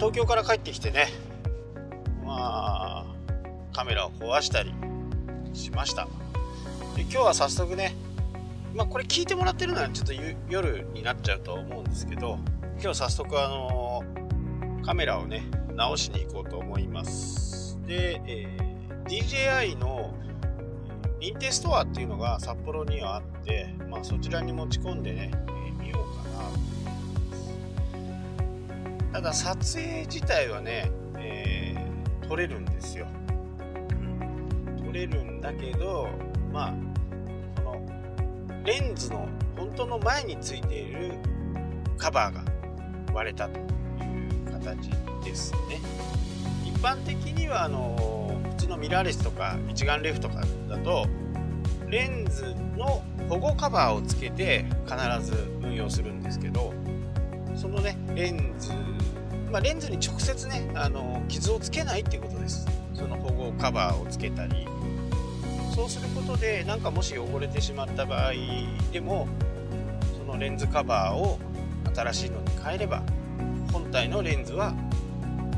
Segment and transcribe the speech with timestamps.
[0.00, 1.08] 東京から帰ってきてね。
[2.24, 3.04] まあ
[3.74, 4.72] カメラを壊したり
[5.52, 6.08] しました。
[6.96, 7.94] で今日は早速ね
[8.74, 10.14] まあこれ聞いてもらってるのはちょっと
[10.48, 12.38] 夜になっちゃうと思うんですけど
[12.82, 14.02] 今日早速あの
[14.82, 15.44] カメラをね
[15.74, 17.78] 直しに行こうと思います。
[17.86, 20.14] で、えー、DJI の
[21.20, 26.09] 認定ストアっていうのが札幌にはあって、まあ、そちらに持ち込んでね、えー、見よう
[29.12, 33.06] ただ撮影自体はね、えー、撮れるんですよ、
[34.70, 36.08] うん、撮れるんだけど
[36.52, 36.74] まあ
[37.62, 41.14] このレンズの本当の前についている
[41.98, 42.44] カバーが
[43.12, 44.90] 割れたという形
[45.24, 45.80] ですね。
[46.64, 51.06] 一般的にはあの普通のミラーレスとか一眼レフとかだと
[51.88, 56.72] レンズの保護カバーをつけて必ず運用するんですけど
[57.54, 58.72] そのねレンズ。
[59.50, 62.66] まあ、レンズに直接ねあの傷をつけないっていうことです。
[62.94, 64.66] その保護カバーをつけたり。
[65.74, 68.32] そうすることでなんかもし汚れてしまった場合
[68.92, 69.28] でも
[70.18, 71.38] そのレンズカバーを
[71.94, 73.02] 新しいのに変えれば
[73.72, 74.74] 本体のレンズは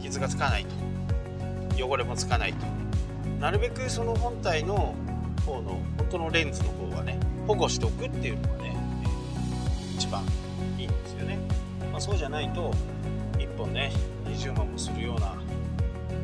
[0.00, 1.86] 傷がつかないと。
[1.86, 2.66] 汚れもつかないと。
[3.40, 4.94] なるべくその本体の
[5.44, 8.76] 方の本当のレンズの方はね保護しておくっていうのがね、
[9.96, 10.22] 一番
[10.78, 11.38] いいんですよね、
[11.94, 12.72] まあ、そうじゃないと
[13.38, 13.92] 1本ね
[14.24, 15.36] 20万もするような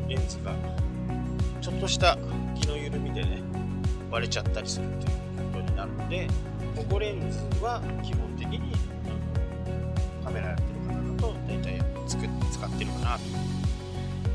[0.09, 0.53] レンズが
[1.61, 2.17] ちょっとした
[2.59, 3.41] 気の緩みでね
[4.11, 6.27] 割れちゃったりするということになるので
[6.75, 8.73] 保護レンズは基本的に
[10.25, 13.21] カメラやってる方だと大体作っ使ってるかなと。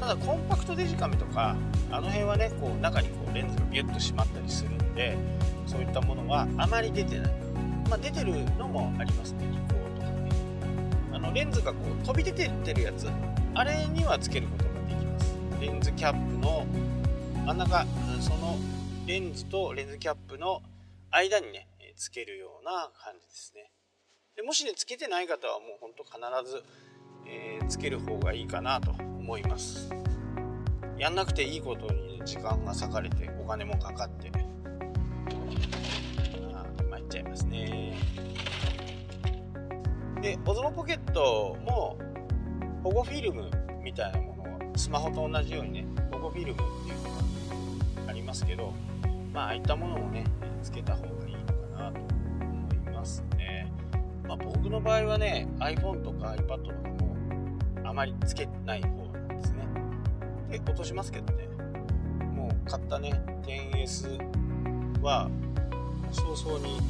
[0.01, 1.55] ただコンパクトデジカメとか
[1.91, 5.19] あの辺はねこう中にこうレンズがビュッと締まったりするんで
[5.67, 7.33] そういったものはあまり出てない。
[7.91, 9.45] まあ、出てるのもありますね。
[11.37, 13.07] レンズがこう飛び出てってるやつ。
[13.55, 15.37] あれにはつけることができます。
[15.61, 16.67] レンズキャップの
[17.45, 17.85] 真ん中
[18.23, 18.57] その
[19.07, 20.63] レンズとレンズキャップの
[21.11, 23.71] 間にねつけるような感じですね。
[24.35, 26.17] でもしねつけてない方はもうほんと必
[26.51, 26.65] ず、
[27.27, 29.91] えー、つける方がいいかなと思います。
[30.97, 34.33] やんなくていいことに、ね、時間が割かれてお金もかかって
[36.55, 38.16] あ参っちゃいますね。
[40.27, 41.97] でオズモポケットも
[42.83, 43.49] 保護フィルム
[43.85, 47.03] みたいなものをスマホと同じようにね保護フィルムっていう
[47.97, 48.75] のがありますけど
[49.33, 50.25] まあああいったものもね
[50.65, 52.01] つけた方がいいのかなと
[52.41, 53.71] 思いますね、
[54.27, 57.17] まあ、僕の場合はね iPhone とか iPad とかも
[57.85, 59.65] あまりつけない方なんですね。
[60.51, 61.47] で落としますけどね。
[62.35, 63.13] もう買ったね
[63.45, 65.31] 10S は
[66.11, 66.81] 早々に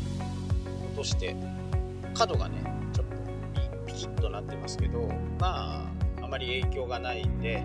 [0.86, 1.36] 落として
[2.14, 2.75] 角がね
[3.96, 5.08] ちょっとピキッとなってますけど
[5.40, 5.88] ま
[6.20, 7.64] ああまり影響がないんで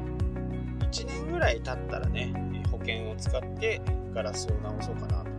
[0.80, 2.34] 1年ぐらい経ったらね
[2.72, 3.82] 保険を使って
[4.14, 5.32] ガラスを直そうかなと。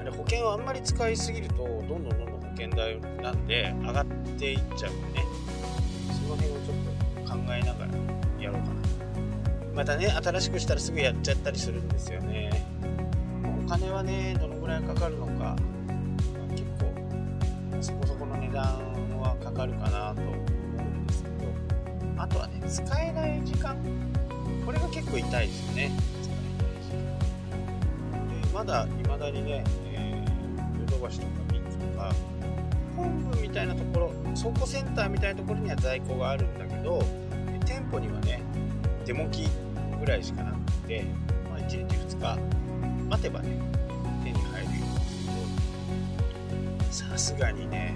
[0.00, 5.26] あれ保険をあんまり使いすぎるとどんどんどんどん保険代なんで上がっていっちゃうんでね。
[6.12, 7.92] その辺をちょっと考えながら
[8.40, 8.74] やろうかな。
[9.74, 12.50] またね新しくしたらすぐやっちゃったりするんですよね。
[13.64, 15.56] お金はねどのぐらいかかるのか、
[16.50, 18.95] 結構そこそこの値段
[19.56, 20.34] かるかなと思う
[20.82, 21.36] んですけど
[22.18, 23.76] あとはね使えない時間。
[24.64, 25.90] これが結構痛いですよね。
[26.22, 26.36] 使え
[28.24, 28.52] ない時間。
[28.52, 32.14] まだ未だにね、えー、ヨドバシとかビッグとか
[32.96, 37.02] 本部みたいなところ倉庫センターみたいなところには在庫があるんだけど
[37.64, 38.42] 店舗にはね
[39.04, 39.48] デモ機
[40.00, 41.04] ぐらいしかなくて、
[41.50, 41.76] まあ、1日
[42.16, 42.38] 2日
[43.08, 43.50] 待てばね
[44.24, 44.72] 手に入るよう
[46.82, 47.94] ですけどさすがにね、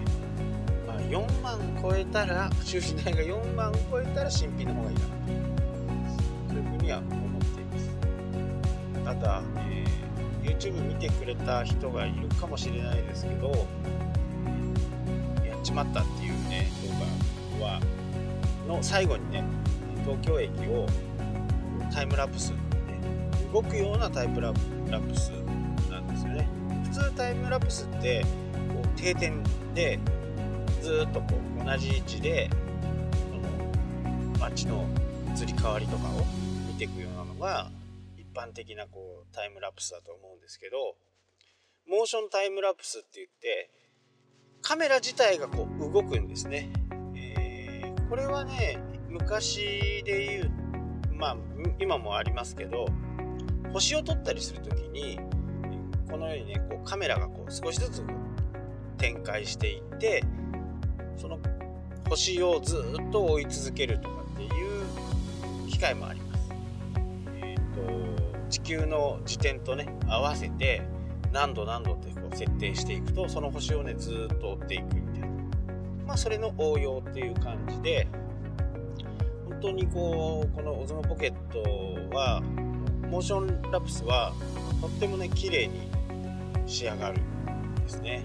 [1.11, 5.09] 4万超えたら修理代が4万超えたら新品の方がいいかな
[6.49, 9.05] というふうには思っています。
[9.05, 9.91] ただ、えー
[10.43, 13.49] YouTube 見てくれた人がいるかもしれないですけど
[15.47, 16.69] やっちまったっていうね
[17.59, 17.81] 動画は
[18.67, 19.45] の最後にね
[20.05, 20.87] 東京駅を
[21.93, 22.59] タイムラプス、ね、
[23.53, 24.59] 動くようなタイプラプ
[25.15, 25.31] ス
[25.91, 26.49] なんですよね。
[26.85, 28.25] 普通タイムラプスって
[28.73, 29.43] こう定点
[29.75, 29.99] で
[30.81, 31.27] ずっとこ
[31.61, 32.51] う同じ位置で
[33.31, 34.87] この街の
[35.37, 36.25] 移り変わりとかを
[36.67, 37.71] 見ていくようなのが
[38.17, 40.97] 一般的なこうタイムラプスだと思うんですけど
[41.89, 43.71] モーションタイムラプスって言って
[44.63, 46.71] カメラ自体がこう動くんですね、
[47.17, 48.79] えー、これはね
[49.09, 51.37] 昔で言うまあ
[51.79, 52.87] 今もありますけど
[53.73, 55.19] 星を撮ったりする時に
[56.11, 58.03] このようにねこうカメラがこう少しずつ
[58.99, 60.25] 展開していって
[61.21, 61.39] その
[62.09, 64.51] 星をずっと追い続けるとかっていう
[65.81, 66.51] 械もあります。
[67.43, 70.83] えーと、地球の時点とね合わせて
[71.33, 75.29] 何度何度ってこう設定していくとその星をねずっと追っていくみたいな
[76.07, 78.07] まあそれの応用っていう感じで
[79.49, 82.41] 本当にこうこのオズモポケットは
[83.11, 84.33] モーションラプスは
[84.81, 85.89] とってもね綺麗に
[86.67, 88.25] 仕上がるんですね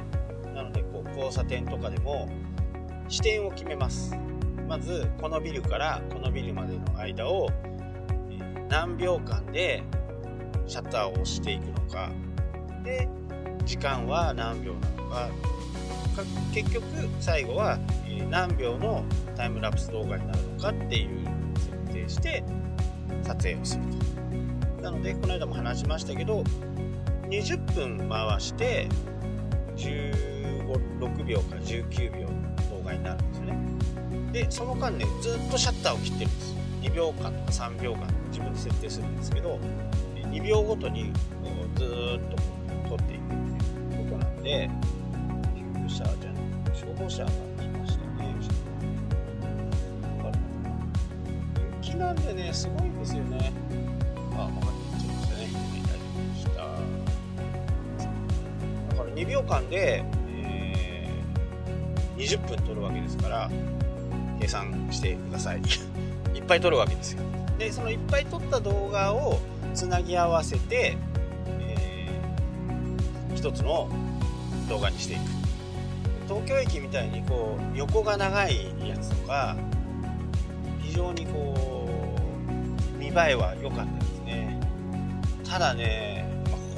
[0.54, 2.30] なのでこう交差点とかでも
[3.08, 4.16] 視点を決めます。
[4.68, 7.50] まずこのビルからこのビルまでの間を
[8.70, 9.84] 何秒間で
[10.66, 12.10] シャッターを押していくのか。
[12.84, 13.08] で
[13.66, 15.30] 時間は何秒なのか。
[16.54, 16.86] 結局
[17.20, 17.78] 最後は
[18.30, 19.04] 何秒の
[19.36, 21.26] タイムラプス動画になるのかっていう
[21.58, 22.44] 設定して
[23.22, 23.84] 撮影をする
[24.78, 24.82] と。
[24.82, 26.44] なのでこの間も話しましたけど
[27.30, 28.88] 20分回して
[29.76, 32.30] 16秒か19秒
[32.86, 33.56] の動画になるんですよね。
[34.32, 39.60] でその間ねずっとシャッターを切ってるんです2秒間とか3秒間自分で設定するんですけど
[40.16, 41.12] 2秒ごとに
[41.76, 41.88] ずっ
[42.86, 43.36] と撮っていくっ
[43.90, 44.70] ていうことなんで
[45.56, 46.44] 救急車じゃない
[46.74, 47.34] 消防車が来
[47.70, 48.36] ましたね。
[51.82, 52.12] 人気な。
[52.12, 53.54] んでねすごいんですよね。
[54.34, 55.48] あ分かってきちゃいましたね。
[55.86, 56.52] 大丈夫でした。
[58.90, 60.04] だから2秒間で、
[62.18, 63.50] 20分撮るわけですから
[64.40, 65.62] 計算してください。
[66.36, 67.24] いっぱい撮るわけですよ。
[67.58, 69.40] でそのいっぱい撮った動画を
[69.74, 70.98] つなぎ合わせて、
[71.60, 73.90] えー、一つの
[74.68, 75.22] 動画にしていく。
[76.28, 79.56] 東京駅みたいにこう横が長いやつとか
[80.82, 81.56] 非常にこ
[82.96, 84.60] う見栄えは良かったですね。
[85.48, 86.26] ただね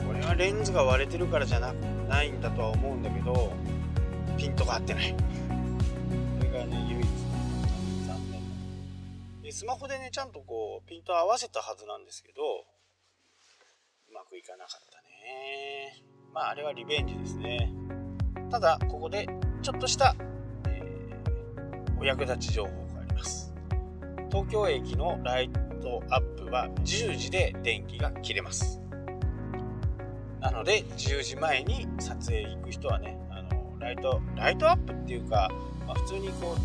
[0.06, 1.74] これはレンズが割れてるからじゃな
[2.10, 3.54] ないんだとは思うんだけど
[4.38, 5.16] ピントが合ってない。
[9.44, 12.42] でスマホでねちゃんとこうピント合わせたはずなんですけど
[14.10, 16.04] うまくいかなかったね。
[16.34, 17.72] まああれはリベンジですね。
[18.51, 19.28] ただここで
[19.62, 20.16] ちょっとした、
[20.68, 23.54] えー、お役立ち情報があります。
[24.30, 25.50] 東京駅のライ
[25.81, 28.81] トアップは10時で電気が切れます。
[30.42, 33.18] なので10時前に撮影行く人はね
[33.88, 35.50] ライトライトアップっていうか、
[35.88, 36.57] まあ、普通にこ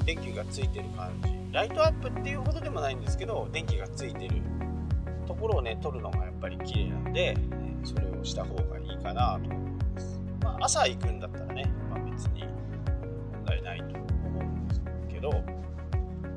[0.00, 1.30] う電気がついてる感じ。
[1.52, 4.36] ライトアップっていうほどでもないんですけど電気がついてる
[5.26, 7.36] ところをね撮るのがやっぱり綺麗なんで
[7.82, 12.44] それをした方がいいかなと思います、まあ、朝行くんだったらね、まあ、別に
[13.32, 14.80] 問題ないと思うんです
[15.12, 15.44] けど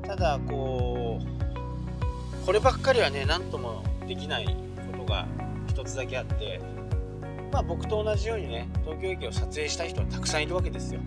[0.02, 4.46] ただこうこればっかりはね何ともできない
[4.90, 5.28] ことが
[5.68, 6.60] 一つだけあって
[7.54, 11.00] まあ僕と同じようにね東京駅を撮影した人はたくさんいるわけですよ。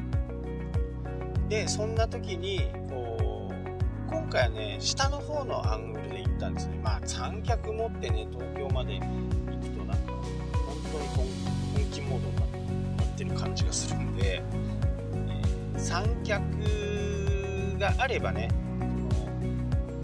[1.49, 6.79] でそんな時にこう今回はね下の方のアングルで行ったんですね。
[6.81, 9.07] まあ三脚持ってね東京まで行く
[9.71, 10.23] となんか本
[10.94, 11.25] 当に本
[11.91, 16.41] 気モードになってる感じがするんで、えー、三脚
[17.77, 18.47] があればね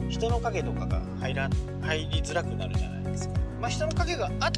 [0.04, 1.50] の人の影とかが入ら
[1.82, 3.36] 入りづらくなるじゃないですか。
[3.62, 4.52] まあ人の影があっ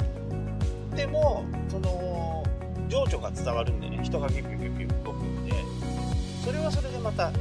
[0.96, 2.44] てもその
[2.88, 5.51] 情緒が伝わるんでね人がピュピュピュピュ動くんで
[6.44, 7.32] それはそれでまた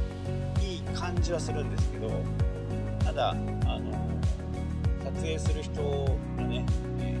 [0.59, 2.11] いい感じはするんですけど
[3.05, 3.91] ただあの
[5.05, 5.81] 撮影する人
[6.35, 6.65] がね、
[6.99, 7.17] え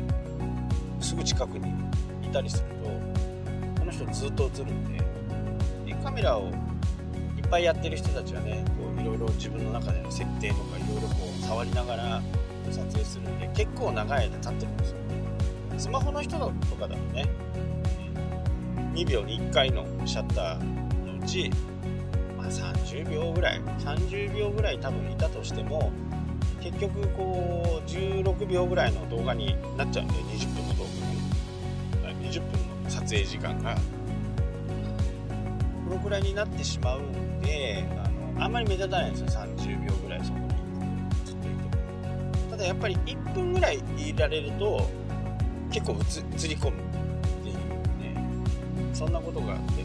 [0.99, 1.69] ー、すぐ近くに
[2.21, 5.01] いたりするとこの人ずっと映るんで
[5.85, 6.49] でカメラを
[7.37, 12.21] いっぱいやってる人たちはねこういろいろ自分の中での設定とかいろいろこう触りながら
[12.69, 15.14] 撮影するんで結構長い間経ってるんですよ。
[15.77, 17.25] スマホの人とかだとね
[18.93, 21.51] 2秒に1回のシャッターのうち
[22.37, 25.91] ま30秒ぐらい30秒ぐらい多分いたとしても
[26.61, 30.83] 結局こう16秒ぐらいの動画になっちゃうんで20分の動
[32.03, 33.75] 画ね20分の撮影時間が。
[35.85, 40.47] このぐらいになってしまうんであのあんまり目立たないんですよ30秒ぐらいそこに。
[41.23, 44.89] ずっといてただやっぱり1分ぐらいいられると
[45.75, 45.95] 結構映
[46.47, 46.83] り込むっ
[47.43, 47.55] ていう
[47.99, 48.15] ね。
[48.93, 49.83] そんなことがあって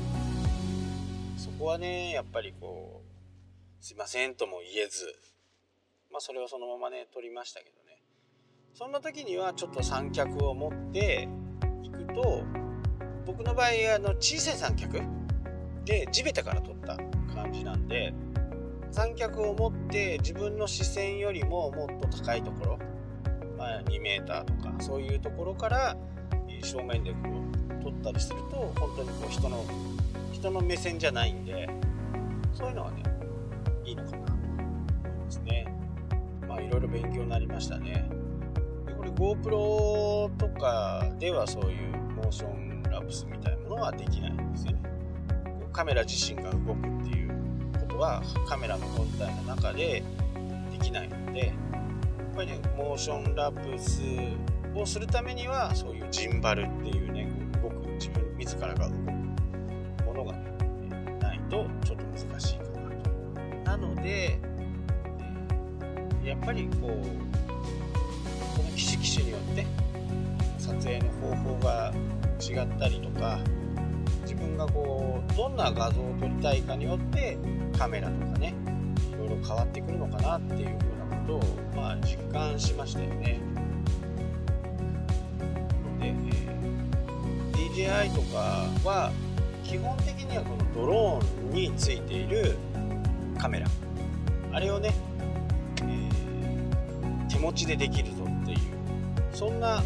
[1.37, 5.17] そこはねやっぱりこうすいませんとも言えず
[6.13, 8.01] まあそれをそのままね撮りましたけどね。
[8.73, 11.29] そんな時にはちょっと三脚を持って
[11.83, 12.45] いくと
[13.27, 13.67] 僕の場合
[13.97, 15.01] あの小さい三脚
[15.85, 16.97] で地べたから撮った
[17.35, 18.15] 感じなんで
[18.93, 22.79] 三脚を持って自分の視線よりももっと高いところ、
[23.61, 24.45] まあ、2 m とか
[24.81, 25.95] そういうところから
[26.63, 27.19] 正面でこ
[27.79, 29.65] う撮ったりすると本当にこう人の
[30.33, 31.69] 人の目線じゃないんで
[32.55, 33.03] そういうのはね
[33.85, 35.75] いいのかなと思いますね。
[36.49, 38.09] まあいろいろ勉強になりましたね。
[38.87, 44.79] でこれ GoPro とかではそういうモーションラプスみたいなものはできないんですよね。
[45.71, 47.31] カメラ自身が動くっていう
[47.79, 50.03] ことはカメラの本体の中で
[50.73, 51.53] できないので
[52.35, 54.01] ぱりモーションラプス
[54.75, 57.29] をするためにはそういうジンバルっていうね
[57.63, 58.95] 動く自分自らが動く
[60.07, 63.11] ものが、ね、ないとちょっと難しいかなと。
[63.65, 64.39] なので
[66.25, 66.91] やっぱりこう
[68.57, 69.67] この機種機種によって
[70.59, 71.93] 撮影の方法が
[72.41, 73.39] 違ったりとか
[74.23, 77.37] 自分がこうどんな画像を撮りたいかによって
[77.77, 78.55] カメラとかね
[79.13, 80.90] いろいろ変わってくるのかなっていう
[81.27, 81.43] ことを
[81.75, 83.41] まあ実感しましたよね。
[86.01, 89.13] で、えー、DJI とかは
[89.65, 92.57] 基本的にはこのドローンについている
[93.39, 93.67] カメラ
[94.53, 94.93] あれをね
[95.83, 98.59] えー、手持ちでできるぞっていう
[99.33, 99.83] そんな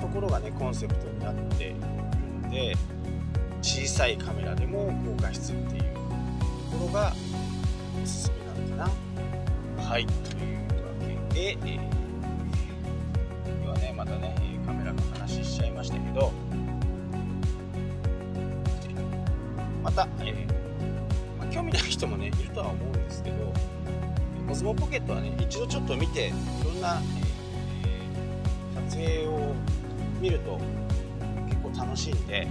[0.00, 1.76] ところがねコンセプトになっている
[2.42, 2.74] ので
[3.62, 5.82] 小さいカメラでも高画質っていう
[6.72, 7.12] ところが
[8.02, 8.37] おすすめ
[9.88, 10.04] はい。
[10.04, 11.80] というわけで、えー、
[13.62, 16.30] 今はねまたねカメラの話しちゃいましたけど
[19.82, 23.50] また、えーまあ、興味ない人もねいるとは思うんですけど
[24.46, 26.32] コスモポケットはね一度ちょっと見てい
[26.66, 27.00] ろんな、
[27.86, 29.54] えー、撮影を
[30.20, 30.60] 見ると
[31.48, 32.46] 結構楽しいんで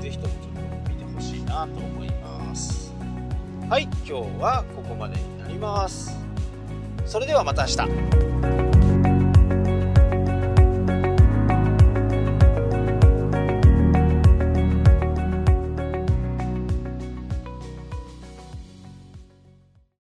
[0.00, 2.94] 是非ともちょっと見てほしいなと思います。
[3.68, 6.27] はい今日はここまでになります。
[7.08, 8.27] それではまた明日。